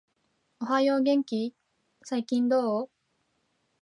[0.59, 1.53] おはよう、元気ー？、
[2.03, 2.89] 最近どう？？